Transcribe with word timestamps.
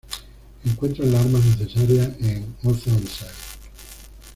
Encuentra 0.65 1.05
las 1.05 1.23
armas 1.23 1.45
necesarias 1.45 2.09
en 2.21 2.55
Oceanside. 2.63 3.29